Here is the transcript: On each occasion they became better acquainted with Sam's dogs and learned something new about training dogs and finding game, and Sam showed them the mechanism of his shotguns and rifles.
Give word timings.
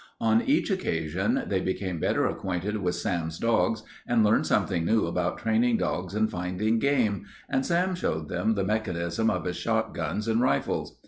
On 0.19 0.41
each 0.41 0.71
occasion 0.71 1.43
they 1.45 1.61
became 1.61 1.99
better 1.99 2.25
acquainted 2.25 2.77
with 2.77 2.95
Sam's 2.95 3.37
dogs 3.37 3.83
and 4.07 4.23
learned 4.23 4.47
something 4.47 4.83
new 4.83 5.05
about 5.05 5.37
training 5.37 5.77
dogs 5.77 6.15
and 6.15 6.27
finding 6.27 6.79
game, 6.79 7.25
and 7.47 7.63
Sam 7.63 7.93
showed 7.93 8.27
them 8.27 8.55
the 8.55 8.63
mechanism 8.63 9.29
of 9.29 9.45
his 9.45 9.57
shotguns 9.57 10.27
and 10.27 10.41
rifles. 10.41 10.97